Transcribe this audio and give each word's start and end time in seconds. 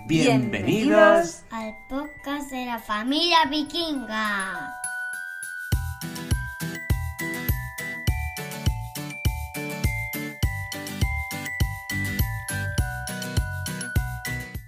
Bienvenidos 0.00 1.44
al 1.50 1.74
podcast 1.88 2.50
de 2.50 2.66
la 2.66 2.78
familia 2.78 3.46
vikinga. 3.48 4.74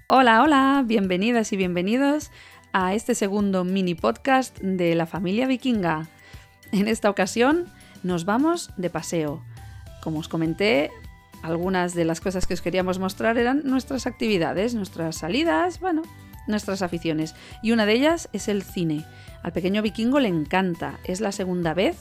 Hola, 0.09 0.43
hola, 0.43 0.83
bienvenidas 0.87 1.53
y 1.53 1.59
bienvenidos 1.59 2.31
a 2.73 2.95
este 2.95 3.15
segundo 3.15 3.65
mini 3.65 3.95
podcast 3.95 4.57
de 4.61 4.95
la 4.95 5.07
familia 5.07 5.47
vikinga. 5.47 6.07
En 6.73 6.89
esta 6.89 7.11
ocasión 7.11 7.67
nos 8.03 8.25
vamos 8.25 8.71
de 8.79 8.89
paseo. 8.89 9.43
Como 10.03 10.21
os 10.21 10.29
comenté, 10.29 10.91
algunas 11.47 11.95
de 11.95 12.05
las 12.05 12.21
cosas 12.21 12.47
que 12.47 12.55
os 12.55 12.63
queríamos 12.63 12.99
mostrar 12.99 13.39
eran 13.39 13.63
nuestras 13.65 14.07
actividades, 14.07 14.75
nuestras 14.75 15.17
salidas, 15.17 15.81
bueno, 15.81 16.03
nuestras 16.47 16.83
aficiones. 16.83 17.35
Y 17.63 17.73
una 17.73 17.87
de 17.87 17.95
ellas 17.95 18.29
es 18.33 18.49
el 18.49 18.63
cine. 18.63 19.05
Al 19.43 19.53
pequeño 19.53 19.83
vikingo 19.83 20.21
le 20.21 20.29
encanta. 20.29 20.99
Es 21.05 21.21
la 21.21 21.33
segunda 21.33 21.75
vez 21.75 21.97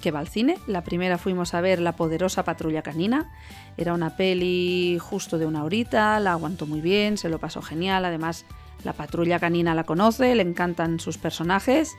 que 0.00 0.10
va 0.10 0.20
al 0.20 0.28
cine. 0.28 0.58
La 0.66 0.84
primera 0.84 1.18
fuimos 1.18 1.54
a 1.54 1.60
ver 1.60 1.80
La 1.80 1.96
poderosa 1.96 2.44
patrulla 2.44 2.82
canina. 2.82 3.30
Era 3.76 3.94
una 3.94 4.16
peli 4.16 4.98
justo 5.00 5.38
de 5.38 5.46
una 5.46 5.64
horita, 5.64 6.20
la 6.20 6.32
aguantó 6.32 6.66
muy 6.66 6.80
bien, 6.80 7.16
se 7.16 7.28
lo 7.28 7.38
pasó 7.38 7.62
genial. 7.62 8.04
Además, 8.04 8.44
la 8.84 8.92
patrulla 8.92 9.38
canina 9.38 9.74
la 9.74 9.84
conoce, 9.84 10.34
le 10.34 10.42
encantan 10.42 11.00
sus 11.00 11.18
personajes. 11.18 11.92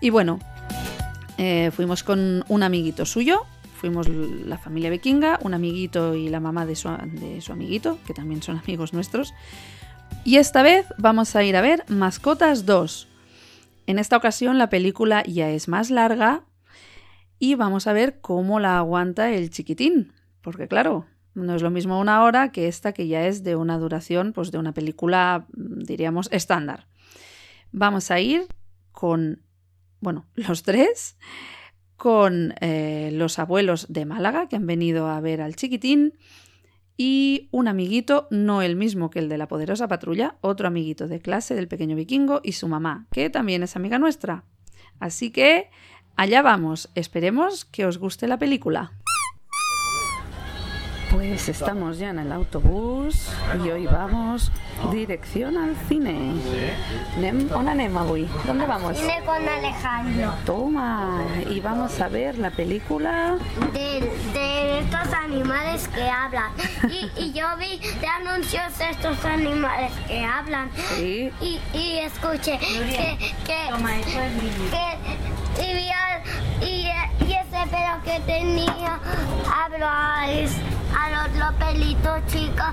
Y 0.00 0.10
bueno, 0.10 0.40
eh, 1.38 1.70
fuimos 1.72 2.02
con 2.02 2.44
un 2.48 2.62
amiguito 2.62 3.06
suyo, 3.06 3.46
fuimos 3.82 4.08
la 4.08 4.58
familia 4.58 4.90
vikinga, 4.90 5.40
un 5.42 5.54
amiguito 5.54 6.14
y 6.14 6.28
la 6.28 6.38
mamá 6.38 6.66
de 6.66 6.76
su, 6.76 6.88
de 6.88 7.40
su 7.40 7.50
amiguito, 7.50 7.98
que 8.06 8.14
también 8.14 8.40
son 8.40 8.56
amigos 8.64 8.92
nuestros. 8.92 9.34
Y 10.24 10.36
esta 10.36 10.62
vez 10.62 10.86
vamos 10.98 11.34
a 11.34 11.42
ir 11.42 11.56
a 11.56 11.60
ver 11.60 11.84
Mascotas 11.88 12.64
2. 12.64 13.08
En 13.88 13.98
esta 13.98 14.16
ocasión 14.16 14.56
la 14.56 14.70
película 14.70 15.24
ya 15.24 15.50
es 15.50 15.66
más 15.66 15.90
larga 15.90 16.44
y 17.40 17.56
vamos 17.56 17.88
a 17.88 17.92
ver 17.92 18.20
cómo 18.20 18.60
la 18.60 18.78
aguanta 18.78 19.32
el 19.32 19.50
chiquitín. 19.50 20.12
Porque 20.42 20.68
claro, 20.68 21.06
no 21.34 21.56
es 21.56 21.62
lo 21.62 21.70
mismo 21.70 21.98
una 21.98 22.22
hora 22.22 22.52
que 22.52 22.68
esta 22.68 22.92
que 22.92 23.08
ya 23.08 23.26
es 23.26 23.42
de 23.42 23.56
una 23.56 23.78
duración 23.78 24.32
pues 24.32 24.52
de 24.52 24.58
una 24.58 24.72
película, 24.72 25.46
diríamos, 25.52 26.28
estándar. 26.30 26.86
Vamos 27.72 28.12
a 28.12 28.20
ir 28.20 28.46
con, 28.92 29.42
bueno, 29.98 30.24
los 30.36 30.62
tres, 30.62 31.16
con 32.02 32.52
eh, 32.60 33.10
los 33.12 33.38
abuelos 33.38 33.86
de 33.88 34.06
Málaga 34.06 34.48
que 34.48 34.56
han 34.56 34.66
venido 34.66 35.06
a 35.06 35.20
ver 35.20 35.40
al 35.40 35.54
chiquitín 35.54 36.14
y 36.96 37.48
un 37.52 37.68
amiguito, 37.68 38.26
no 38.32 38.60
el 38.60 38.74
mismo 38.74 39.08
que 39.08 39.20
el 39.20 39.28
de 39.28 39.38
la 39.38 39.46
poderosa 39.46 39.86
patrulla, 39.86 40.34
otro 40.40 40.66
amiguito 40.66 41.06
de 41.06 41.20
clase 41.20 41.54
del 41.54 41.68
pequeño 41.68 41.94
vikingo 41.94 42.40
y 42.42 42.54
su 42.54 42.66
mamá, 42.66 43.06
que 43.12 43.30
también 43.30 43.62
es 43.62 43.76
amiga 43.76 44.00
nuestra. 44.00 44.42
Así 44.98 45.30
que 45.30 45.70
allá 46.16 46.42
vamos, 46.42 46.90
esperemos 46.96 47.64
que 47.64 47.86
os 47.86 47.98
guste 47.98 48.26
la 48.26 48.36
película. 48.36 48.90
Pues 51.12 51.48
estamos 51.48 51.98
ya 51.98 52.10
en 52.10 52.18
el 52.20 52.32
autobús 52.32 53.28
y 53.62 53.68
hoy 53.70 53.86
vamos 53.86 54.50
dirección 54.90 55.56
al 55.58 55.76
cine. 55.88 56.32
Nem, 57.20 57.48
on 57.52 57.68
anem 57.68 57.96
avui? 57.98 58.26
¿Dónde 58.46 58.66
vamos? 58.66 58.96
Cine 58.96 59.20
con 59.24 59.46
Alejandro. 59.46 60.32
Toma, 60.46 61.22
y 61.50 61.60
vamos 61.60 62.00
a 62.00 62.08
ver 62.08 62.38
la 62.38 62.50
película 62.50 63.36
De, 63.74 64.10
de 64.32 64.78
estos 64.80 65.12
animales 65.12 65.86
que 65.88 66.08
hablan. 66.08 66.50
Y, 66.88 67.10
y 67.22 67.32
yo 67.32 67.46
vi 67.58 67.78
de 67.78 68.06
anuncios 68.06 68.78
de 68.78 68.90
estos 68.90 69.22
animales 69.24 69.92
que 70.08 70.24
hablan. 70.24 70.70
Sí. 70.96 71.30
Y, 71.42 71.60
y 71.74 71.98
escuché 71.98 72.58
que, 72.58 72.66
que, 72.66 73.34
que 73.44 73.68
y 75.60 75.74
vi 75.74 75.90
al- 75.90 76.22
y, 76.66 76.86
y 77.26 77.32
ese 77.32 77.70
pelo 77.70 78.02
que 78.04 78.20
tenía 78.26 78.98
habló 79.54 79.86
a, 79.86 80.26
es- 80.92 80.96
al 80.96 81.30
otro 81.30 81.58
pelito 81.58 82.16
chico 82.28 82.64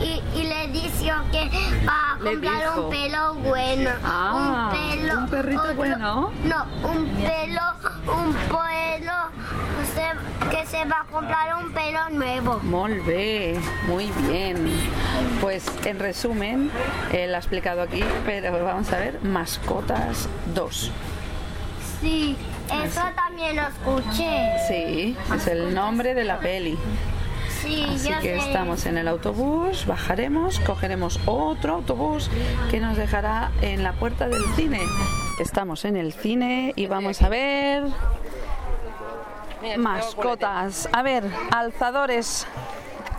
y, 0.00 0.22
y 0.38 0.42
le 0.44 0.68
dijo 0.68 1.14
que 1.30 1.48
va 1.86 2.14
a 2.14 2.18
comprar 2.18 2.78
un 2.78 2.90
pelo 2.90 3.34
bueno. 3.34 3.90
Ah, 4.04 4.70
un 4.72 4.78
pelo. 5.00 5.18
un 5.18 5.28
perrito 5.28 5.62
otro- 5.62 5.74
bueno. 5.74 6.30
No, 6.44 6.64
un 6.88 7.06
pelo, 7.08 7.62
un 8.06 8.32
pelo 8.34 9.12
se- 9.94 10.48
que 10.50 10.66
se 10.66 10.84
va 10.84 11.00
a 11.00 11.04
comprar 11.12 11.54
un 11.62 11.72
pelo 11.72 12.08
nuevo. 12.10 12.58
Molt 12.64 13.04
bé, 13.06 13.58
muy 13.86 14.10
bien. 14.28 14.68
Pues 15.40 15.64
en 15.84 15.98
resumen, 15.98 16.70
él 17.12 17.34
ha 17.34 17.38
explicado 17.38 17.82
aquí, 17.82 18.02
pero 18.24 18.64
vamos 18.64 18.92
a 18.92 18.98
ver, 18.98 19.20
Mascotas 19.22 20.28
2. 20.54 20.90
Sí, 22.00 22.36
eso 22.84 23.00
también 23.16 23.56
lo 23.56 23.62
escuché. 23.62 24.52
Sí, 24.68 25.16
es 25.34 25.46
el 25.48 25.74
nombre 25.74 26.14
de 26.14 26.24
la 26.24 26.38
peli. 26.38 26.78
Sí, 27.68 27.84
Así 27.84 28.08
yo 28.08 28.20
que 28.20 28.40
sé. 28.40 28.46
estamos 28.46 28.86
en 28.86 28.96
el 28.96 29.08
autobús, 29.08 29.84
bajaremos, 29.84 30.58
cogeremos 30.60 31.20
otro 31.26 31.74
autobús 31.74 32.30
que 32.70 32.80
nos 32.80 32.96
dejará 32.96 33.50
en 33.60 33.82
la 33.82 33.92
puerta 33.92 34.26
del 34.26 34.42
cine. 34.56 34.80
Estamos 35.38 35.84
en 35.84 35.98
el 35.98 36.14
cine 36.14 36.72
y 36.76 36.86
vamos 36.86 37.20
a 37.20 37.28
ver 37.28 37.84
mascotas. 39.76 40.88
A 40.92 41.02
ver, 41.02 41.24
alzadores. 41.50 42.46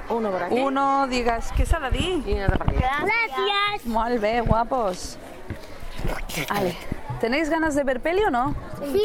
Uno 0.10 0.32
por 0.32 0.42
aquí. 0.42 0.56
Uno, 0.60 1.06
digas, 1.08 1.52
¿qué 1.56 1.68
aquí. 1.76 2.24
Gracias. 2.26 3.86
Molt 3.86 4.20
bé, 4.20 4.42
guapos. 4.42 5.20
Vale. 6.50 6.76
¿Tenéis 7.22 7.52
ganas 7.52 7.76
de 7.76 7.84
ver 7.84 8.00
peli 8.00 8.24
o 8.24 8.32
no? 8.32 8.56
Sí. 8.92 9.04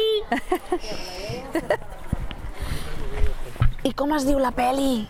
¿Y 3.83 3.93
cómo 3.93 4.15
os 4.15 4.25
diu 4.25 4.39
la 4.39 4.49
peli? 4.49 5.07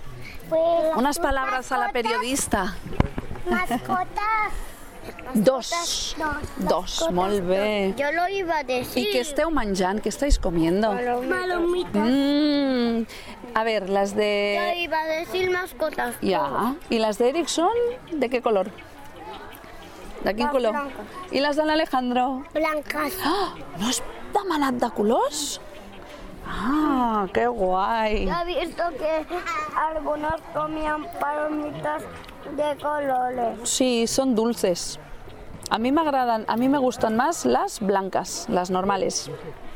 Pues, 0.49 0.95
Unas 0.95 1.19
palabras 1.19 1.71
a 1.71 1.77
la 1.77 1.91
periodista. 1.91 2.75
Mascotas. 3.49 4.53
Dos. 5.33 6.15
Dos, 6.57 7.09
molt 7.11 7.45
bé. 7.47 7.93
Yo 7.97 8.11
lo 8.11 8.27
iba 8.29 8.57
a 8.59 8.63
decir. 8.63 9.07
¿Y 9.07 9.11
qué 9.11 9.19
esteu 9.21 9.51
menjant? 9.51 10.01
¿Qué 10.01 10.09
estáis 10.09 10.39
comiendo? 10.39 10.93
Malomitas. 10.93 12.07
Mm, 12.09 13.03
a 13.53 13.63
ver, 13.63 13.89
las 13.89 14.11
Yo 14.11 14.17
de... 14.17 14.73
iba 14.77 14.99
a 14.99 15.05
decir 15.05 15.49
mascotas. 15.51 16.15
Ya. 16.21 16.75
¿Y 16.89 16.99
las 16.99 17.17
de 17.17 17.29
Eric 17.29 17.47
son 17.47 17.75
de 18.11 18.29
qué 18.29 18.41
color? 18.41 18.71
De 20.23 20.35
quin 20.35 20.47
color? 20.47 20.71
blanco. 20.71 21.01
I 21.31 21.39
les 21.39 21.55
de 21.55 21.65
l'Alejandro? 21.65 22.45
Blancas. 22.53 23.13
Ah, 23.23 23.53
no 23.77 23.87
has 23.87 24.01
demanat 24.33 24.73
de 24.75 24.89
colors? 24.89 25.61
Ah, 26.47 27.27
que 27.33 27.47
guai. 27.47 28.29
He 28.29 28.45
visto 28.45 28.83
que 28.97 29.25
algunos 29.75 30.33
comían 30.53 31.05
palomitas 31.19 32.03
de 32.55 32.77
colores. 32.81 33.57
Sí, 33.69 34.07
son 34.07 34.35
dulces. 34.35 34.99
A 35.69 35.79
mí 35.79 35.91
me 35.91 36.01
agradan, 36.01 36.45
a 36.47 36.57
mí 36.57 36.69
me 36.69 36.77
gustan 36.77 37.15
más 37.15 37.43
las 37.45 37.79
blancas, 37.79 38.45
las 38.49 38.69
normales. 38.69 39.31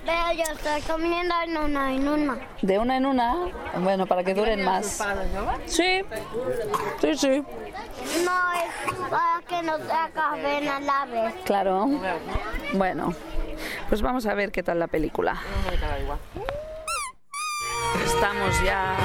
Pero 0.06 0.32
yo 0.36 0.44
estoy 0.54 0.82
comiendo 0.82 1.34
en 1.46 1.58
una 1.58 1.94
en 1.94 2.08
una. 2.08 2.38
De 2.62 2.78
una 2.80 2.98
en 2.98 3.06
una, 3.06 3.36
bueno, 3.80 4.06
para 4.06 4.24
que 4.24 4.34
duren 4.34 4.64
más. 4.64 5.04
Sí, 5.66 6.02
sí, 7.02 7.16
sí, 7.16 7.44
No 8.24 8.32
es 8.54 9.10
para 9.10 9.42
que 9.48 9.64
no 9.64 9.78
se 9.78 9.92
acaben 9.92 10.68
a 10.68 10.80
la 10.80 11.06
vez. 11.06 11.34
claro. 11.44 11.88
Bueno, 12.74 13.14
pues 13.90 14.02
vamos 14.02 14.26
a 14.28 14.34
ver 14.34 14.52
qué 14.52 14.64
tal 14.64 14.80
la 14.80 14.88
película. 14.88 15.36
Estamos 18.06 18.64
ya, 18.64 18.96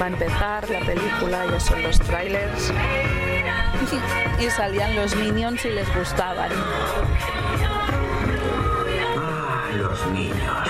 va 0.00 0.04
a 0.04 0.08
empezar 0.08 0.70
la 0.70 0.80
película, 0.80 1.46
ya 1.46 1.60
son 1.60 1.82
los 1.82 1.98
trailers. 2.00 2.72
Y 4.40 4.50
salían 4.50 4.96
los 4.96 5.14
minions 5.14 5.64
y 5.64 5.70
les 5.70 5.94
gustaban. 5.96 6.50
Ah, 9.16 9.68
los 9.76 10.06
niños. 10.08 10.68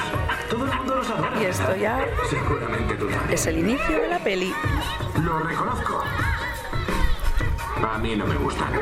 Todo 0.51 0.65
el 0.65 0.73
mundo 0.75 0.97
los 0.97 1.11
adora. 1.11 1.43
Y 1.43 1.45
esto 1.47 1.77
ya 1.77 2.05
Seguramente 2.29 2.95
tú 2.97 3.09
también. 3.09 3.33
es 3.33 3.47
el 3.47 3.59
inicio 3.59 4.01
de 4.01 4.09
la 4.09 4.19
peli. 4.19 4.53
Lo 5.23 5.39
reconozco. 5.39 6.03
A 7.83 7.99
mí 7.99 8.15
no 8.17 8.27
me 8.27 8.37
gustan. 8.37 8.73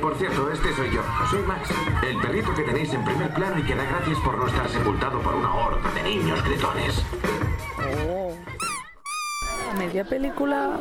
Por 0.00 0.16
cierto, 0.16 0.50
este 0.50 0.74
soy 0.74 0.90
yo. 0.90 1.02
Soy 1.30 1.42
Max, 1.42 1.70
el 2.06 2.18
perrito 2.20 2.54
que 2.54 2.62
tenéis 2.62 2.92
en 2.92 3.04
primer 3.04 3.32
plano 3.34 3.58
y 3.58 3.62
que 3.62 3.74
da 3.74 3.84
gracias 3.84 4.18
por 4.20 4.38
no 4.38 4.46
estar 4.46 4.68
sepultado 4.68 5.20
por 5.20 5.34
una 5.34 5.54
horda 5.54 5.90
de 5.92 6.02
niños 6.02 6.42
gritones. 6.44 7.04
A 9.70 9.74
media 9.78 10.04
película 10.04 10.78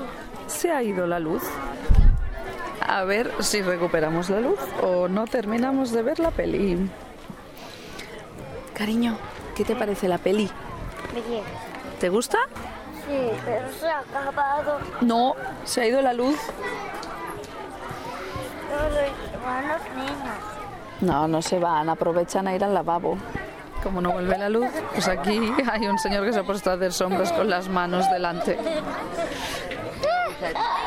se 0.47 0.71
ha 0.71 0.81
ido 0.81 1.05
la 1.05 1.19
luz. 1.19 1.43
A 2.87 3.03
ver 3.03 3.31
si 3.39 3.61
recuperamos 3.61 4.29
la 4.29 4.39
luz 4.39 4.59
o 4.81 5.07
no 5.07 5.27
terminamos 5.27 5.91
de 5.91 6.01
ver 6.01 6.19
la 6.19 6.31
peli. 6.31 6.89
Cariño, 8.73 9.17
¿qué 9.55 9.65
te 9.65 9.75
parece 9.75 10.07
la 10.07 10.17
peli? 10.17 10.49
Bien. 11.13 11.43
¿Te 11.99 12.09
gusta? 12.09 12.37
Sí, 13.05 13.29
pero 13.45 13.67
se 13.79 13.87
ha 13.87 13.99
acabado. 13.99 14.79
No, 15.01 15.35
se 15.65 15.81
ha 15.81 15.87
ido 15.87 16.01
la 16.01 16.13
luz. 16.13 16.37
Los, 18.83 19.95
niños. 19.95 20.37
No, 21.01 21.27
no 21.27 21.41
se 21.41 21.59
van, 21.59 21.89
aprovechan 21.89 22.47
a 22.47 22.55
ir 22.55 22.63
al 22.63 22.73
lavabo. 22.73 23.17
Como 23.83 24.01
no 24.01 24.11
vuelve 24.11 24.37
la 24.37 24.49
luz, 24.49 24.67
pues 24.93 25.07
aquí 25.07 25.53
hay 25.71 25.87
un 25.87 25.97
señor 25.99 26.25
que 26.25 26.33
se 26.33 26.39
ha 26.39 26.43
puesto 26.43 26.69
a 26.69 26.73
hacer 26.73 26.91
sombras 26.91 27.31
con 27.31 27.49
las 27.49 27.69
manos 27.69 28.09
delante. 28.11 28.57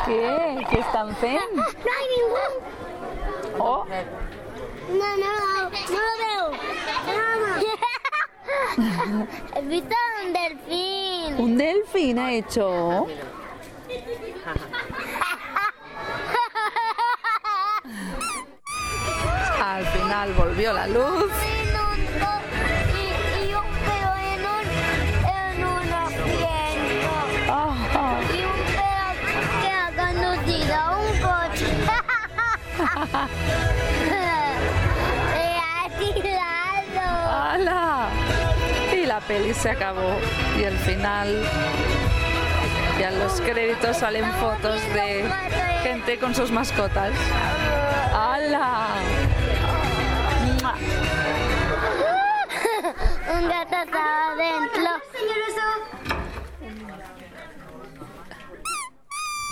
¿Qué? 0.05 0.67
¿Qué 0.71 0.81
están 0.81 1.15
fen? 1.17 1.39
No 1.55 1.63
hay 1.63 2.07
ningún. 2.17 2.51
Oh, 3.59 3.85
No, 4.89 5.17
no, 5.17 5.33
no 5.57 6.01
lo 6.09 6.19
veo. 6.19 6.47
No, 7.07 7.23
no. 7.47 7.53
He 9.57 9.63
visto 9.63 9.95
un 10.25 10.33
delfín. 10.33 11.35
un 11.39 11.59
delfín 11.59 12.19
ha 12.19 12.33
hecho. 12.33 13.07
coche. 31.21 31.67
y 35.35 35.59
ha 35.59 35.89
tirado. 35.99 37.07
¡Hala! 37.31 38.09
Y 38.95 39.07
la 39.07 39.21
peli 39.21 39.53
se 39.55 39.71
acabó. 39.71 40.19
Y 40.59 40.65
al 40.65 40.77
final, 40.79 41.43
ya 43.01 43.09
en 43.09 43.19
los 43.19 43.41
créditos 43.41 43.97
salen 43.97 44.31
fotos 44.35 44.81
de 44.95 45.25
gente 45.83 46.19
con 46.19 46.35
sus 46.35 46.51
mascotas. 46.51 47.13
¡Hala! 48.13 48.82
Adentro. 53.91 54.91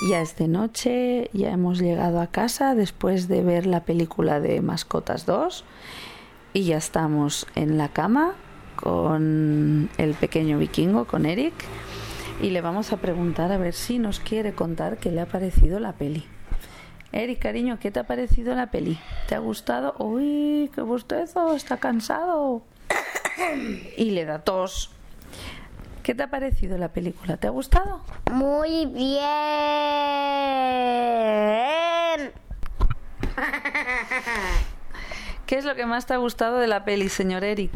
Ya 0.08 0.20
es 0.20 0.36
de 0.36 0.46
noche, 0.46 1.30
ya 1.32 1.50
hemos 1.50 1.80
llegado 1.80 2.20
a 2.20 2.28
casa 2.28 2.74
después 2.76 3.26
de 3.26 3.42
ver 3.42 3.66
la 3.66 3.80
película 3.80 4.38
de 4.38 4.60
Mascotas 4.60 5.26
2 5.26 5.64
y 6.52 6.64
ya 6.64 6.76
estamos 6.76 7.46
en 7.56 7.76
la 7.76 7.88
cama 7.88 8.34
con 8.76 9.90
el 9.98 10.14
pequeño 10.14 10.58
vikingo, 10.58 11.06
con 11.06 11.26
Eric, 11.26 11.54
y 12.40 12.50
le 12.50 12.60
vamos 12.60 12.92
a 12.92 12.98
preguntar 12.98 13.50
a 13.50 13.58
ver 13.58 13.74
si 13.74 13.98
nos 13.98 14.20
quiere 14.20 14.54
contar 14.54 14.98
qué 14.98 15.10
le 15.10 15.20
ha 15.22 15.26
parecido 15.26 15.80
la 15.80 15.92
peli. 15.92 16.24
Eric, 17.12 17.40
cariño, 17.40 17.78
¿qué 17.80 17.90
te 17.90 17.98
ha 17.98 18.06
parecido 18.06 18.54
la 18.54 18.70
peli? 18.70 18.96
¿Te 19.28 19.34
ha 19.34 19.40
gustado? 19.40 19.96
Uy, 19.98 20.70
qué 20.72 20.82
bostezo, 20.82 21.54
está 21.54 21.78
cansado. 21.78 22.62
Y 23.96 24.10
le 24.10 24.24
da 24.24 24.40
tos. 24.40 24.90
¿Qué 26.02 26.14
te 26.14 26.22
ha 26.22 26.30
parecido 26.30 26.78
la 26.78 26.88
película? 26.88 27.36
¿Te 27.36 27.46
ha 27.46 27.50
gustado? 27.50 28.02
Muy 28.32 28.86
bien. 28.86 29.10
¿Qué 35.46 35.58
es 35.58 35.64
lo 35.64 35.74
que 35.74 35.86
más 35.86 36.06
te 36.06 36.14
ha 36.14 36.16
gustado 36.16 36.58
de 36.58 36.66
la 36.66 36.84
peli, 36.84 37.08
señor 37.08 37.44
Eric? 37.44 37.72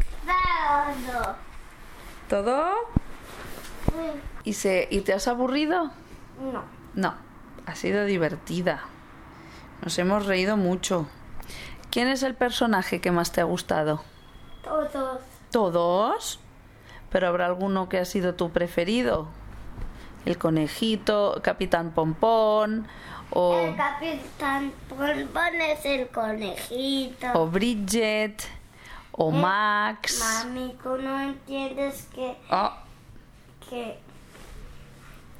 Todo. 1.09 1.35
¿Todo? 2.29 2.71
¿Y, 4.43 4.53
se, 4.53 4.87
¿Y 4.91 5.01
te 5.01 5.13
has 5.13 5.27
aburrido? 5.27 5.91
No. 6.39 6.63
No, 6.93 7.15
ha 7.65 7.75
sido 7.75 8.05
divertida. 8.05 8.83
Nos 9.81 9.97
hemos 9.99 10.25
reído 10.25 10.57
mucho. 10.57 11.07
¿Quién 11.91 12.07
es 12.07 12.23
el 12.23 12.35
personaje 12.35 13.01
que 13.01 13.11
más 13.11 13.31
te 13.31 13.41
ha 13.41 13.45
gustado? 13.45 14.03
Todos. 14.63 15.21
¿Todos? 15.51 16.39
Pero 17.11 17.27
habrá 17.27 17.45
alguno 17.45 17.87
que 17.89 17.97
ha 17.99 18.05
sido 18.05 18.35
tu 18.35 18.51
preferido. 18.51 19.27
El 20.25 20.37
conejito, 20.37 21.39
Capitán 21.43 21.91
Pompón, 21.91 22.87
o, 23.29 23.57
El 23.57 23.75
capitán 23.75 24.71
Pompón 24.89 25.61
es 25.61 25.85
el 25.85 26.07
conejito. 26.07 27.27
o 27.33 27.47
Bridget, 27.47 28.41
o 29.11 29.31
Max. 29.31 30.19
Mami, 30.19 30.75
tú 30.81 30.97
no 30.97 31.21
entiendes 31.21 32.07
que, 32.13 32.35
Ah, 32.49 32.83
que, 33.69 33.97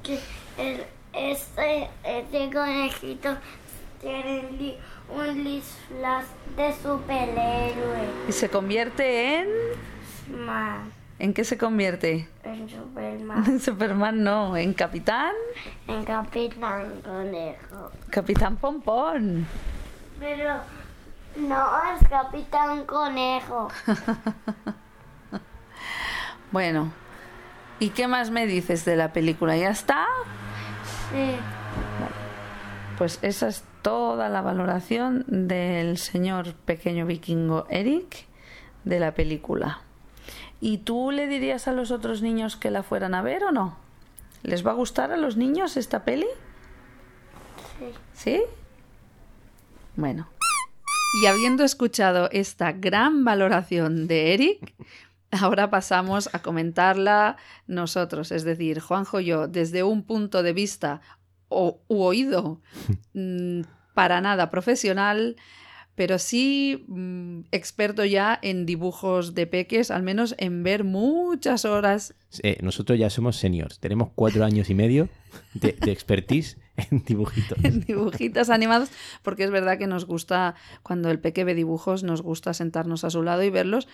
que 0.03 0.19
el, 0.57 0.83
este, 1.13 1.89
este 2.03 2.51
conejito 2.53 3.35
tiene 4.01 4.77
un 5.15 5.43
disfraz 5.43 6.25
de 6.55 6.73
superhéroe. 6.73 8.07
y 8.29 8.31
se 8.31 8.49
convierte 8.49 9.39
en... 9.39 9.47
Man, 10.29 10.91
¿En 11.17 11.33
qué 11.33 11.43
se 11.45 11.57
convierte? 11.57 12.27
en 12.43 12.69
Superman. 12.69 13.45
En 13.45 13.59
Superman 13.61 14.23
no, 14.23 14.57
en 14.57 14.73
Capitán. 14.73 15.33
En 15.87 16.03
Capitán 16.03 17.01
Conejo. 17.03 17.91
Capitán 18.09 18.57
Pompón. 18.57 19.47
Pero 20.19 20.55
no 21.37 21.67
es 21.93 22.07
Capitán 22.09 22.85
Conejo. 22.85 23.69
Bueno, 26.51 26.93
¿y 27.79 27.89
qué 27.89 28.07
más 28.07 28.29
me 28.31 28.45
dices 28.45 28.85
de 28.85 28.95
la 28.95 29.11
película? 29.11 29.57
¿Ya 29.57 29.71
está? 29.71 30.05
Sí. 31.11 31.35
Pues 32.97 33.19
esa 33.23 33.49
es 33.49 33.65
toda 33.81 34.29
la 34.29 34.41
valoración 34.41 35.25
del 35.27 35.97
señor 35.97 36.53
pequeño 36.53 37.05
vikingo 37.05 37.65
Eric 37.69 38.27
de 38.85 38.99
la 39.01 39.13
película. 39.13 39.81
¿Y 40.61 40.79
tú 40.79 41.11
le 41.11 41.27
dirías 41.27 41.67
a 41.67 41.73
los 41.73 41.91
otros 41.91 42.21
niños 42.21 42.55
que 42.55 42.71
la 42.71 42.83
fueran 42.83 43.13
a 43.13 43.21
ver 43.21 43.43
o 43.43 43.51
no? 43.51 43.77
¿Les 44.43 44.65
va 44.65 44.71
a 44.71 44.75
gustar 44.75 45.11
a 45.11 45.17
los 45.17 45.37
niños 45.37 45.77
esta 45.77 46.03
peli? 46.03 46.27
Sí. 47.79 47.85
¿Sí? 48.13 48.41
Bueno. 49.95 50.27
Y 51.21 51.27
habiendo 51.27 51.63
escuchado 51.63 52.29
esta 52.31 52.71
gran 52.73 53.23
valoración 53.23 54.07
de 54.07 54.33
Eric, 54.33 54.75
ahora 55.31 55.69
pasamos 55.69 56.29
a 56.33 56.41
comentarla 56.41 57.37
nosotros, 57.67 58.31
es 58.31 58.43
decir, 58.43 58.79
Juanjo 58.79 59.19
y 59.19 59.25
yo, 59.25 59.47
desde 59.47 59.83
un 59.83 60.03
punto 60.03 60.43
de 60.43 60.53
vista 60.53 61.01
o, 61.47 61.79
u 61.87 62.03
oído 62.03 62.61
mm, 63.13 63.61
para 63.93 64.21
nada 64.21 64.49
profesional, 64.49 65.37
pero 65.95 66.19
sí 66.19 66.85
mm, 66.87 67.41
experto 67.51 68.05
ya 68.05 68.37
en 68.41 68.65
dibujos 68.65 69.33
de 69.33 69.47
peques, 69.47 69.91
al 69.91 70.03
menos 70.03 70.35
en 70.37 70.63
ver 70.63 70.83
muchas 70.83 71.65
horas 71.65 72.13
Eh, 72.43 72.57
nosotros 72.61 72.99
ya 72.99 73.09
somos 73.09 73.37
seniors. 73.37 73.79
Tenemos 73.79 74.09
cuatro 74.13 74.43
años 74.43 74.69
y 74.69 74.75
medio 74.75 75.07
de, 75.53 75.71
de 75.73 75.91
expertise 75.91 76.57
en 76.91 77.03
dibujitos. 77.05 77.57
en 77.63 77.81
dibujitos 77.81 78.49
animados, 78.49 78.89
porque 79.23 79.45
es 79.45 79.51
verdad 79.51 79.77
que 79.77 79.87
nos 79.87 80.05
gusta, 80.05 80.55
cuando 80.83 81.09
el 81.09 81.19
peque 81.19 81.45
ve 81.45 81.55
dibujos, 81.55 82.03
nos 82.03 82.21
gusta 82.21 82.53
sentarnos 82.53 83.03
a 83.03 83.09
su 83.09 83.23
lado 83.23 83.43
y 83.43 83.49
verlos, 83.49 83.87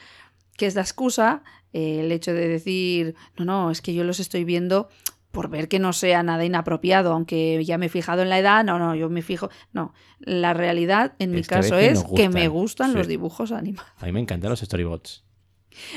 que 0.57 0.65
es 0.65 0.75
la 0.75 0.81
excusa, 0.81 1.43
eh, 1.73 2.01
el 2.01 2.11
hecho 2.11 2.33
de 2.33 2.47
decir, 2.47 3.15
no, 3.37 3.45
no, 3.45 3.71
es 3.71 3.81
que 3.81 3.93
yo 3.93 4.03
los 4.03 4.19
estoy 4.19 4.43
viendo 4.43 4.89
por 5.31 5.49
ver 5.49 5.67
que 5.67 5.79
no 5.79 5.93
sea 5.93 6.23
nada 6.23 6.45
inapropiado, 6.45 7.13
aunque 7.13 7.63
ya 7.65 7.77
me 7.77 7.87
he 7.87 7.89
fijado 7.89 8.21
en 8.21 8.29
la 8.29 8.39
edad, 8.39 8.63
no, 8.63 8.77
no, 8.79 8.95
yo 8.95 9.09
me 9.09 9.21
fijo, 9.21 9.49
no, 9.73 9.93
la 10.19 10.53
realidad 10.53 11.13
en 11.19 11.31
mi 11.31 11.43
caso 11.43 11.77
es 11.77 12.03
que 12.15 12.29
me 12.29 12.47
gustan, 12.47 12.91
sí. 12.91 12.97
los 12.97 13.07
dibujos 13.07 13.51
animados. 13.51 13.91
A 13.97 14.05
mí 14.05 14.11
me 14.11 14.19
encantan 14.19 14.49
los 14.49 14.59
storybots. 14.59 15.23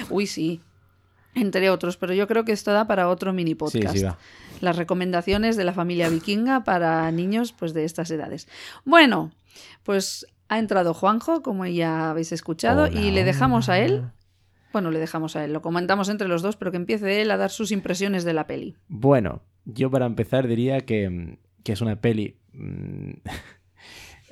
Uy, 0.08 0.26
sí, 0.26 0.60
entre 1.34 1.68
otros, 1.70 1.96
pero 1.96 2.14
yo 2.14 2.28
creo 2.28 2.44
que 2.44 2.52
esto 2.52 2.72
da 2.72 2.86
para 2.86 3.08
otro 3.08 3.32
mini 3.32 3.54
podcast. 3.54 3.94
Sí, 3.94 4.00
sí. 4.00 4.06
Las 4.60 4.76
recomendaciones 4.76 5.56
de 5.56 5.64
la 5.64 5.72
familia 5.72 6.08
vikinga 6.08 6.62
para 6.62 7.10
niños 7.10 7.52
pues 7.52 7.74
de 7.74 7.84
estas 7.84 8.10
edades. 8.10 8.48
Bueno, 8.84 9.32
pues 9.82 10.26
ha 10.48 10.58
entrado 10.58 10.94
Juanjo, 10.94 11.42
como 11.42 11.66
ya 11.66 12.10
habéis 12.10 12.30
escuchado, 12.32 12.86
y 12.86 13.10
le 13.10 13.24
dejamos 13.24 13.68
a 13.68 13.78
él. 13.78 14.04
Bueno, 14.74 14.90
le 14.90 14.98
dejamos 14.98 15.36
a 15.36 15.44
él, 15.44 15.52
lo 15.52 15.62
comentamos 15.62 16.08
entre 16.08 16.26
los 16.26 16.42
dos, 16.42 16.56
pero 16.56 16.72
que 16.72 16.78
empiece 16.78 17.22
él 17.22 17.30
a 17.30 17.36
dar 17.36 17.50
sus 17.50 17.70
impresiones 17.70 18.24
de 18.24 18.32
la 18.32 18.48
peli. 18.48 18.74
Bueno, 18.88 19.42
yo 19.64 19.88
para 19.88 20.04
empezar 20.04 20.48
diría 20.48 20.80
que, 20.80 21.38
que 21.62 21.72
es 21.72 21.80
una 21.80 22.00
peli 22.00 22.40
mm, 22.52 23.12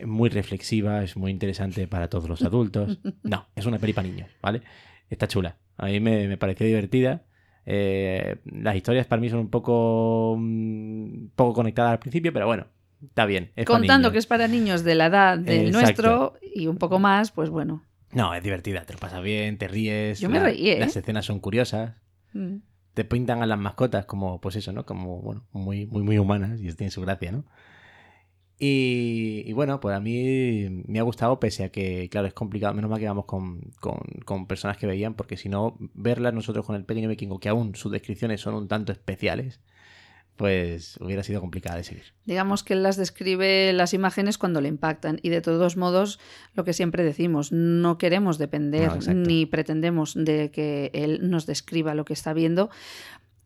muy 0.05 0.31
reflexiva, 0.31 1.05
es 1.05 1.17
muy 1.17 1.31
interesante 1.31 1.87
para 1.87 2.09
todos 2.09 2.29
los 2.29 2.43
adultos. 2.43 2.99
No, 3.23 3.47
es 3.55 3.67
una 3.67 3.79
peli 3.79 3.93
para 3.93 4.09
niños, 4.09 4.31
¿vale? 4.43 4.63
Está 5.09 5.29
chula. 5.29 5.59
A 5.77 5.87
mí 5.87 6.01
me, 6.01 6.27
me 6.27 6.37
pareció 6.37 6.67
divertida. 6.67 7.23
Eh, 7.65 8.39
las 8.45 8.75
historias 8.75 9.07
para 9.07 9.23
mí 9.23 9.31
son 9.31 9.39
un 9.39 9.49
poco, 9.49 10.35
mm, 10.41 11.27
poco 11.37 11.53
conectadas 11.53 11.93
al 11.93 11.99
principio, 12.01 12.33
pero 12.33 12.47
bueno, 12.47 12.67
está 13.01 13.27
bien. 13.27 13.53
es 13.55 13.65
Contando 13.65 14.11
que 14.11 14.19
es 14.19 14.27
para 14.27 14.49
niños 14.49 14.83
de 14.83 14.97
la 14.97 15.07
edad 15.07 15.39
del 15.39 15.69
Exacto. 15.69 15.81
nuestro 15.81 16.35
y 16.53 16.67
un 16.67 16.79
poco 16.79 16.99
más, 16.99 17.31
pues 17.31 17.49
bueno. 17.49 17.85
No, 18.13 18.35
es 18.35 18.43
divertida, 18.43 18.85
te 18.85 18.93
lo 18.93 18.99
pasas 18.99 19.23
bien, 19.23 19.57
te 19.59 19.69
ríes. 19.69 20.21
Yo 20.21 20.29
me 20.29 20.39
reí, 20.39 20.71
¿eh? 20.71 20.79
Las 20.81 20.97
escenas 20.97 21.25
son 21.25 21.41
curiosas. 21.41 21.95
mm. 22.35 22.57
te 22.95 23.05
pintan 23.05 23.43
a 23.43 23.47
las 23.47 23.59
mascotas 23.59 24.05
como, 24.05 24.41
pues 24.41 24.57
eso, 24.57 24.73
¿no? 24.73 24.85
Como, 24.85 25.21
bueno, 25.23 25.47
muy, 25.53 25.87
muy, 25.87 26.03
muy 26.03 26.19
humanas 26.19 26.61
y 26.61 26.71
tienen 26.75 26.91
su 26.91 27.01
gracia, 27.01 27.33
¿no? 27.33 27.45
Y, 28.59 29.43
y 29.47 29.53
bueno, 29.55 29.81
pues 29.81 29.97
a 29.97 30.01
mí 30.01 30.69
me 30.87 31.01
ha 31.01 31.03
gustado, 31.03 31.41
pese 31.41 31.65
a 31.65 31.73
que, 31.73 32.09
claro, 32.11 32.29
es 32.29 32.35
complicado. 32.35 32.75
Menos 32.75 32.91
mal 32.91 33.01
que 33.01 33.09
vamos 33.09 33.25
con, 33.25 33.61
con- 33.81 34.03
con 34.25 34.47
personas 34.47 34.77
que 34.77 34.87
veían, 34.87 35.15
porque 35.15 35.37
si 35.37 35.49
no, 35.49 35.77
verlas 35.95 36.33
nosotros 36.33 36.65
con 36.65 36.77
el 36.77 36.85
pequeño 36.85 37.09
vikingo, 37.09 37.41
que 37.41 37.49
aún 37.49 37.75
sus 37.75 37.91
descripciones 37.91 38.41
son 38.41 38.55
un 38.55 38.69
tanto 38.69 38.93
especiales, 38.93 39.61
pues 40.43 40.97
hubiera 41.01 41.23
sido 41.23 41.41
complicada 41.41 41.77
de 41.77 41.85
seguir. 41.85 42.03
Digamos 42.25 42.65
que 42.65 42.73
él 42.73 42.83
las 42.83 42.97
describe 42.97 43.73
las 43.73 43.95
imágenes 43.95 44.39
cuando 44.39 44.61
le 44.61 44.67
impactan 44.67 45.21
y 45.23 45.29
de 45.29 45.41
todos 45.41 45.77
modos 45.77 46.19
lo 46.55 46.65
que 46.65 46.73
siempre 46.73 47.05
decimos, 47.05 47.53
no 47.53 47.97
queremos 47.97 48.39
depender 48.39 48.89
No, 48.89 49.15
ni 49.15 49.47
pretendemos 49.47 50.15
de 50.17 50.51
que 50.51 50.91
él 50.95 51.31
nos 51.31 51.47
describa 51.47 51.95
lo 51.95 52.05
que 52.05 52.13
está 52.15 52.33
viendo. 52.33 52.67
Para 52.71 52.79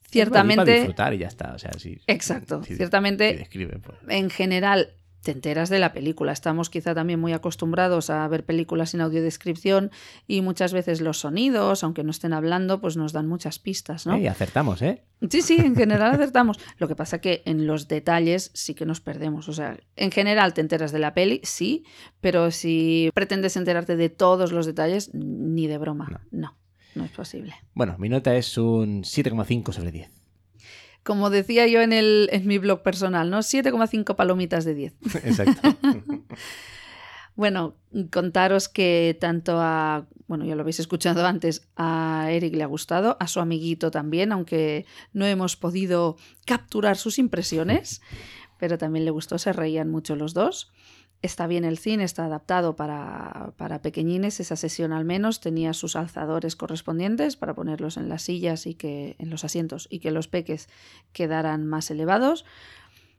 Ciertamente, 0.08 0.72
disfrutar 0.72 1.12
y 1.12 1.18
ya 1.18 1.26
está. 1.26 1.52
O 1.54 1.58
sea, 1.58 1.72
si, 1.78 1.98
Exacto, 2.06 2.62
si- 2.64 2.76
ciertamente 2.76 3.32
si 3.32 3.36
describe, 3.36 3.78
pues. 3.78 3.98
en 4.08 4.30
general 4.30 4.94
te 5.26 5.32
enteras 5.32 5.70
de 5.70 5.80
la 5.80 5.92
película. 5.92 6.30
Estamos 6.30 6.70
quizá 6.70 6.94
también 6.94 7.18
muy 7.18 7.32
acostumbrados 7.32 8.10
a 8.10 8.28
ver 8.28 8.44
películas 8.44 8.90
sin 8.90 9.00
audiodescripción 9.00 9.90
y 10.28 10.40
muchas 10.40 10.72
veces 10.72 11.00
los 11.00 11.18
sonidos, 11.18 11.82
aunque 11.82 12.04
no 12.04 12.12
estén 12.12 12.32
hablando, 12.32 12.80
pues 12.80 12.96
nos 12.96 13.12
dan 13.12 13.26
muchas 13.26 13.58
pistas, 13.58 14.06
¿no? 14.06 14.14
Ey, 14.14 14.28
acertamos, 14.28 14.82
¿eh? 14.82 15.02
Sí, 15.28 15.42
sí, 15.42 15.56
en 15.56 15.74
general 15.74 16.14
acertamos. 16.14 16.60
Lo 16.78 16.86
que 16.86 16.94
pasa 16.94 17.20
que 17.20 17.42
en 17.44 17.66
los 17.66 17.88
detalles 17.88 18.52
sí 18.54 18.74
que 18.74 18.86
nos 18.86 19.00
perdemos. 19.00 19.48
O 19.48 19.52
sea, 19.52 19.76
en 19.96 20.12
general 20.12 20.54
te 20.54 20.60
enteras 20.60 20.92
de 20.92 21.00
la 21.00 21.12
peli, 21.12 21.40
sí, 21.42 21.84
pero 22.20 22.52
si 22.52 23.10
pretendes 23.12 23.56
enterarte 23.56 23.96
de 23.96 24.10
todos 24.10 24.52
los 24.52 24.64
detalles, 24.64 25.12
ni 25.12 25.66
de 25.66 25.78
broma. 25.78 26.06
No. 26.08 26.20
No, 26.30 26.56
no, 26.94 27.04
es 27.04 27.10
posible. 27.10 27.52
Bueno, 27.74 27.96
mi 27.98 28.08
nota 28.08 28.36
es 28.36 28.56
un 28.58 29.02
7,5 29.02 29.72
sobre 29.72 29.90
10. 29.90 30.25
Como 31.06 31.30
decía 31.30 31.68
yo 31.68 31.82
en, 31.82 31.92
el, 31.92 32.28
en 32.32 32.48
mi 32.48 32.58
blog 32.58 32.82
personal, 32.82 33.30
¿no? 33.30 33.38
7,5 33.38 34.16
palomitas 34.16 34.64
de 34.64 34.74
10. 34.74 34.94
Exacto. 35.24 35.76
Bueno, 37.36 37.76
contaros 38.10 38.70
que 38.70 39.14
tanto 39.20 39.60
a, 39.60 40.06
bueno, 40.26 40.46
ya 40.46 40.54
lo 40.54 40.62
habéis 40.62 40.80
escuchado 40.80 41.26
antes, 41.26 41.68
a 41.76 42.28
Eric 42.30 42.54
le 42.54 42.62
ha 42.62 42.66
gustado, 42.66 43.18
a 43.20 43.28
su 43.28 43.40
amiguito 43.40 43.90
también, 43.90 44.32
aunque 44.32 44.86
no 45.12 45.26
hemos 45.26 45.54
podido 45.54 46.16
capturar 46.46 46.96
sus 46.96 47.18
impresiones, 47.18 48.00
pero 48.58 48.78
también 48.78 49.04
le 49.04 49.10
gustó, 49.10 49.36
se 49.36 49.52
reían 49.52 49.90
mucho 49.90 50.16
los 50.16 50.32
dos. 50.32 50.72
Está 51.22 51.46
bien 51.46 51.64
el 51.64 51.78
cine, 51.78 52.04
está 52.04 52.26
adaptado 52.26 52.76
para, 52.76 53.52
para 53.56 53.80
pequeñines, 53.82 54.38
esa 54.38 54.54
sesión 54.54 54.92
al 54.92 55.04
menos 55.04 55.40
tenía 55.40 55.72
sus 55.72 55.96
alzadores 55.96 56.56
correspondientes 56.56 57.36
para 57.36 57.54
ponerlos 57.54 57.96
en 57.96 58.08
las 58.08 58.22
sillas 58.22 58.66
y 58.66 58.74
que 58.74 59.16
en 59.18 59.30
los 59.30 59.44
asientos 59.44 59.88
y 59.90 59.98
que 60.00 60.10
los 60.10 60.28
peques 60.28 60.68
quedaran 61.12 61.66
más 61.66 61.90
elevados 61.90 62.44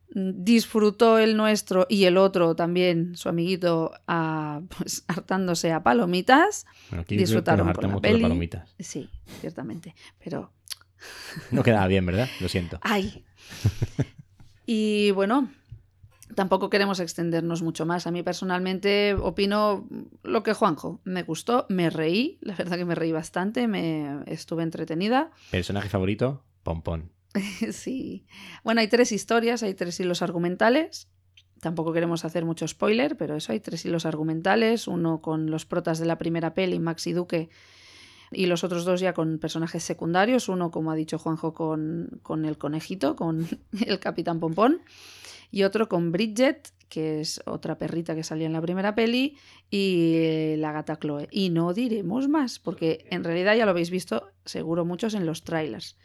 disfrutó 0.10 1.18
el 1.20 1.36
nuestro 1.36 1.86
y 1.90 2.06
el 2.06 2.18
otro 2.18 2.56
también, 2.56 3.16
su 3.16 3.30
amiguito, 3.30 3.92
a, 4.08 4.62
pues, 4.78 5.04
hartándose 5.10 5.72
a 5.72 5.84
palomitas. 5.84 6.66
Bueno, 6.90 7.02
aquí 7.02 7.18
Disfrutaron 7.18 7.68
con 7.74 7.84
la 7.84 7.90
todos 7.90 8.02
de 8.02 8.08
peli. 8.10 8.22
palomitas. 8.22 8.74
Sí, 8.80 9.10
ciertamente. 9.42 9.96
Pero, 10.24 10.52
No 11.52 11.64
quedaba 11.64 11.88
bien, 11.88 12.06
¿verdad? 12.06 12.30
Lo 12.40 12.48
siento. 12.50 12.80
¡ay! 12.82 13.26
Y 14.70 15.12
bueno, 15.12 15.50
tampoco 16.38 16.70
queremos 16.70 17.00
extendernos 17.00 17.64
mucho 17.64 17.88
más. 17.88 18.06
A 18.06 18.12
mí 18.12 18.22
personalmente 18.22 19.16
opino 19.16 19.90
lo 20.22 20.44
que 20.44 20.54
Juanjo. 20.54 21.02
Me 21.04 21.24
gustó, 21.24 21.66
me 21.68 21.90
reí, 21.90 22.38
la 22.42 22.54
verdad 22.54 22.78
que 22.78 22.86
me 22.86 22.94
reí 22.94 23.12
bastante, 23.12 23.68
me 23.68 24.22
estuve 24.28 24.62
entretenida. 24.62 25.32
Personaje 25.50 25.90
favorito, 25.90 26.46
Pompón. 26.62 27.12
Sí. 27.72 28.28
Bueno, 28.64 28.82
hay 28.82 28.88
tres 28.88 29.12
historias, 29.12 29.64
hay 29.64 29.74
tres 29.74 30.00
hilos 30.00 30.22
argumentales. 30.22 31.10
Tampoco 31.60 31.92
queremos 31.92 32.24
hacer 32.24 32.46
mucho 32.46 32.68
spoiler, 32.68 33.18
pero 33.18 33.36
eso, 33.36 33.52
hay 33.52 33.60
tres 33.60 33.84
hilos 33.84 34.06
argumentales. 34.06 34.88
Uno 34.88 35.22
con 35.22 35.50
los 35.50 35.66
protas 35.66 35.98
de 35.98 36.06
la 36.06 36.20
primera 36.20 36.54
peli, 36.54 36.78
Max 36.78 37.08
y 37.08 37.14
Duque, 37.14 37.50
y 38.32 38.46
los 38.46 38.64
otros 38.64 38.86
dos 38.86 39.00
ya 39.00 39.14
con 39.14 39.40
personajes 39.40 39.84
secundarios. 39.84 40.50
Uno, 40.50 40.70
como 40.70 40.92
ha 40.92 40.96
dicho 40.96 41.18
Juanjo, 41.18 41.56
con, 41.56 42.20
con 42.22 42.46
el 42.46 42.60
conejito, 42.60 43.16
con 43.16 43.48
el 43.88 44.00
Capitán 44.00 44.40
Pompón. 44.40 44.82
Y 45.52 45.64
otro 45.64 45.88
con 45.88 46.12
Bridget, 46.12 46.70
que 46.90 47.20
es 47.22 47.42
otra 47.46 47.78
perrita 47.78 48.16
que 48.16 48.24
salía 48.24 48.48
en 48.48 48.54
la 48.54 48.62
primera 48.62 48.96
peli, 48.96 49.38
y 49.70 50.14
eh, 50.16 50.56
la 50.58 50.72
gata 50.72 50.98
Chloe. 50.98 51.28
Y 51.32 51.50
no 51.50 51.74
diremos 51.74 52.28
más, 52.30 52.60
porque 52.60 53.06
en 53.12 53.24
realidad 53.24 53.56
ya 53.56 53.66
lo 53.66 53.72
habéis 53.72 53.90
visto 53.90 54.30
seguro 54.46 54.86
muchos 54.86 55.14
en 55.14 55.26
los 55.26 55.44
trailers. 55.44 55.98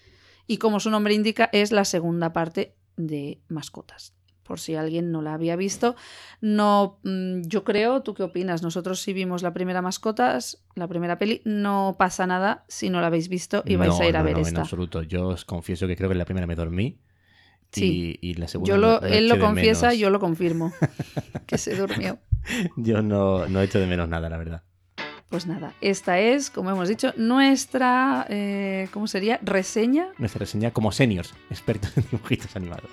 Y 0.47 0.57
como 0.59 0.81
su 0.81 0.91
nombre 0.91 1.15
indica, 1.15 1.49
es 1.53 1.71
la 1.73 1.85
segunda 1.85 2.33
parte 2.33 2.75
de 2.97 3.41
Mascotas. 3.49 4.15
Por 4.43 4.59
si 4.59 4.75
alguien 4.75 5.13
no 5.13 5.23
la 5.23 5.35
había 5.35 5.55
visto. 5.55 5.95
No, 6.41 6.99
mm, 7.05 7.43
yo 7.43 7.63
creo, 7.63 8.03
¿tú 8.03 8.13
qué 8.13 8.25
opinas? 8.25 8.63
Nosotros 8.63 9.01
sí 9.01 9.13
vimos 9.13 9.43
la 9.43 9.53
primera 9.55 9.83
Mascotas, 9.83 10.65
la 10.75 10.89
primera 10.89 11.17
peli, 11.17 11.43
no 11.45 11.95
pasa 11.97 12.27
nada 12.27 12.65
si 12.69 12.91
no 12.91 13.01
la 13.01 13.07
habéis 13.07 13.29
visto 13.29 13.63
y 13.65 13.77
vais 13.77 13.97
No, 13.97 14.01
a 14.03 14.09
ir 14.09 14.17
a 14.17 14.19
no, 14.19 14.25
ver 14.25 14.35
no, 14.35 14.41
En 14.41 14.47
esta. 14.49 14.61
absoluto. 14.63 15.03
Yo 15.03 15.29
os 15.29 15.45
confieso 15.45 15.87
que 15.87 15.97
creo 15.97 16.09
que 16.09 16.15
en 16.15 16.19
la 16.19 16.25
primera 16.25 16.47
me 16.49 16.57
dormí. 16.57 16.99
Sí. 17.73 18.19
Y, 18.21 18.31
y 18.31 18.35
la 18.35 18.49
segunda. 18.49 18.69
Yo 18.69 18.77
lo, 18.77 19.01
él 19.03 19.29
lo 19.29 19.39
confiesa, 19.39 19.89
menos. 19.89 19.99
yo 19.99 20.11
lo 20.11 20.21
confirmo. 20.21 20.73
que 21.47 21.59
se 21.59 21.75
durmió. 21.75 22.19
Yo 22.77 23.03
no, 23.03 23.47
no 23.47 23.61
he 23.61 23.65
hecho 23.65 23.79
de 23.79 23.87
menos 23.87 24.09
nada, 24.09 24.29
la 24.29 24.37
verdad. 24.37 24.63
Pues 25.29 25.47
nada, 25.47 25.73
esta 25.81 26.19
es, 26.19 26.51
como 26.51 26.71
hemos 26.71 26.89
dicho, 26.89 27.15
nuestra, 27.17 28.27
eh, 28.29 28.89
¿cómo 28.93 29.07
sería? 29.07 29.39
Reseña. 29.43 30.09
Nuestra 30.19 30.41
reseña 30.41 30.73
como 30.73 30.93
seniors, 30.93 31.33
expertos 31.51 31.97
en 31.97 32.05
dibujitos 32.11 32.55
animados. 32.55 32.91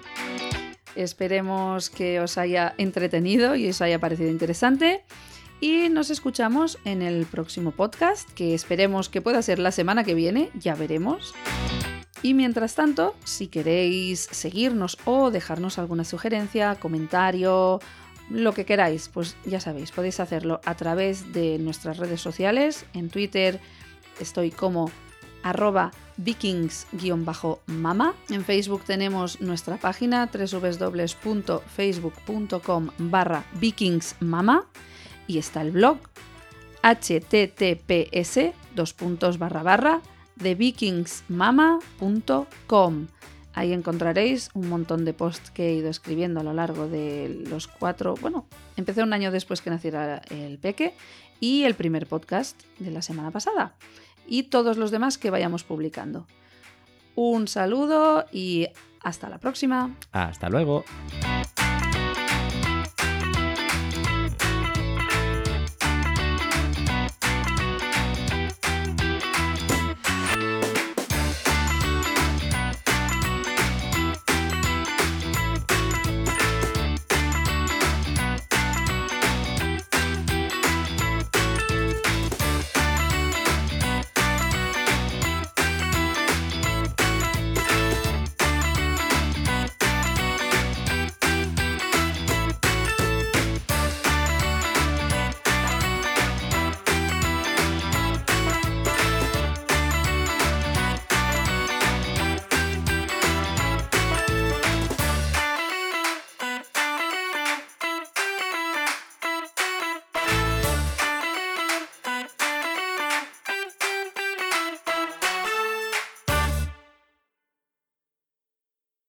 Esperemos 0.95 1.89
que 1.89 2.21
os 2.21 2.38
haya 2.38 2.75
entretenido 2.77 3.55
y 3.55 3.69
os 3.69 3.81
haya 3.81 4.00
parecido 4.00 4.29
interesante. 4.29 5.03
Y 5.59 5.89
nos 5.89 6.09
escuchamos 6.09 6.77
en 6.86 7.01
el 7.01 7.25
próximo 7.25 7.71
podcast, 7.71 8.29
que 8.31 8.53
esperemos 8.53 9.09
que 9.09 9.21
pueda 9.21 9.41
ser 9.41 9.59
la 9.59 9.71
semana 9.71 10.05
que 10.05 10.13
viene, 10.13 10.50
ya 10.53 10.75
veremos. 10.75 11.33
Y 12.22 12.34
mientras 12.34 12.76
tanto, 12.76 13.16
si 13.24 13.48
queréis 13.48 14.28
seguirnos 14.32 14.98
o 15.06 15.32
dejarnos 15.32 15.80
alguna 15.80 16.04
sugerencia, 16.04 16.76
comentario, 16.76 17.80
lo 18.30 18.54
que 18.54 18.66
queráis, 18.66 19.10
pues 19.10 19.36
ya 19.46 19.60
sabéis, 19.60 19.92
podéis 19.92 20.20
hacerlo 20.20 20.62
a 20.66 20.76
través 20.76 21.34
de 21.34 21.58
nuestras 21.60 21.98
redes 21.98 22.22
sociales. 22.22 22.86
En 22.94 23.10
Twitter 23.10 23.60
estoy 24.20 24.52
como 24.52 24.92
arroba 25.44 25.92
vikings-mama. 26.18 28.14
En 28.30 28.44
Facebook 28.44 28.84
tenemos 28.84 29.40
nuestra 29.42 29.78
página 29.78 30.30
www.facebook.com 30.32 32.90
barra 32.98 33.44
vikingsmama 33.54 34.66
y 35.28 35.38
está 35.38 35.62
el 35.62 35.72
blog 35.72 36.00
https 36.82 38.40
dos 38.76 38.94
puntos 38.94 39.38
barra 39.38 39.64
barra 39.64 40.02
de 40.39 40.55
vikingsmama.com. 40.55 43.08
Ahí 43.53 43.74
encontraréis 43.74 44.50
un 44.53 44.69
montón 44.69 45.03
de 45.05 45.13
posts 45.13 45.51
que 45.51 45.69
he 45.69 45.74
ido 45.74 45.89
escribiendo 45.89 46.39
a 46.39 46.43
lo 46.43 46.53
largo 46.53 46.88
de 46.88 47.43
los 47.50 47.67
cuatro. 47.67 48.15
Bueno, 48.22 48.46
empecé 48.77 49.03
un 49.03 49.13
año 49.13 49.31
después 49.31 49.62
que 49.62 49.69
naciera 49.69 50.22
el 50.29 50.58
Peque 50.60 50.93
y 51.39 51.63
el 51.63 51.75
primer 51.75 52.08
podcast 52.08 52.62
de 52.77 52.91
la 52.91 53.01
semana 53.01 53.31
pasada. 53.31 53.75
Y 54.27 54.43
todos 54.43 54.77
los 54.77 54.91
demás 54.91 55.17
que 55.17 55.31
vayamos 55.31 55.63
publicando. 55.63 56.27
Un 57.15 57.48
saludo 57.48 58.25
y 58.31 58.67
hasta 59.01 59.29
la 59.29 59.39
próxima. 59.39 59.96
Hasta 60.12 60.50
luego. 60.50 60.84